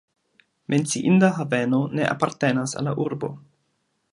Menciinda 0.73 1.29
haveno 1.35 1.81
ne 1.99 2.07
apartenas 2.15 2.75
al 2.81 2.91
la 2.91 2.95
urbo. 3.05 3.31